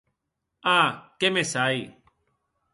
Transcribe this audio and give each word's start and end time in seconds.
A!, 0.71 0.79
qué 1.19 1.31
me 1.37 1.45
sai! 1.53 1.79